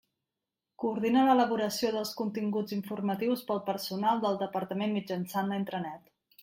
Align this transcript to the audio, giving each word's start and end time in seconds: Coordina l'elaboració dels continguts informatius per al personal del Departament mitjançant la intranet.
Coordina 0.83 1.25
l'elaboració 1.27 1.91
dels 1.97 2.15
continguts 2.21 2.75
informatius 2.79 3.47
per 3.51 3.57
al 3.59 3.63
personal 3.71 4.27
del 4.27 4.43
Departament 4.45 5.01
mitjançant 5.01 5.55
la 5.55 5.63
intranet. 5.65 6.15